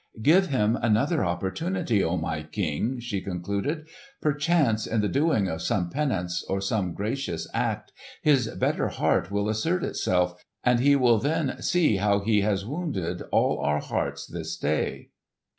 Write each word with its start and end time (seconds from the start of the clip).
"Give 0.19 0.47
him 0.47 0.77
another 0.77 1.23
opportunity, 1.23 2.03
O 2.03 2.17
my 2.17 2.41
King!" 2.41 2.99
she 2.99 3.21
concluded. 3.21 3.87
"Perchance 4.19 4.87
in 4.87 5.01
the 5.01 5.07
doing 5.07 5.47
of 5.47 5.61
some 5.61 5.91
penance 5.91 6.41
or 6.49 6.59
some 6.59 6.95
gracious 6.95 7.47
act, 7.53 7.91
his 8.23 8.47
better 8.47 8.87
heart 8.87 9.29
will 9.29 9.47
assert 9.47 9.83
itself, 9.83 10.43
and 10.63 10.79
he 10.79 10.95
will 10.95 11.19
then 11.19 11.61
see 11.61 11.97
how 11.97 12.21
he 12.21 12.41
has 12.41 12.65
wounded 12.65 13.21
all 13.31 13.59
our 13.59 13.77
hearts 13.79 14.25
this 14.25 14.57
day." 14.57 15.09